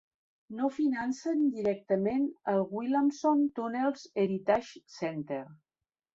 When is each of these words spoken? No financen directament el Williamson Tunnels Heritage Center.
No 0.59 0.69
financen 0.77 1.43
directament 1.57 2.25
el 2.55 2.65
Williamson 2.79 3.45
Tunnels 3.61 4.09
Heritage 4.25 4.83
Center. 4.97 5.41